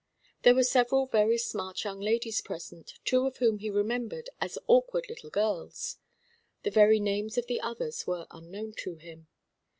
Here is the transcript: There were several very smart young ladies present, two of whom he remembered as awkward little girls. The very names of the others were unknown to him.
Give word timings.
There 0.41 0.55
were 0.55 0.63
several 0.63 1.05
very 1.05 1.37
smart 1.37 1.83
young 1.83 1.99
ladies 1.99 2.41
present, 2.41 2.93
two 3.05 3.27
of 3.27 3.37
whom 3.37 3.59
he 3.59 3.69
remembered 3.69 4.31
as 4.39 4.57
awkward 4.65 5.07
little 5.07 5.29
girls. 5.29 5.97
The 6.63 6.71
very 6.71 6.99
names 6.99 7.37
of 7.37 7.45
the 7.45 7.61
others 7.61 8.07
were 8.07 8.25
unknown 8.31 8.73
to 8.77 8.95
him. 8.95 9.27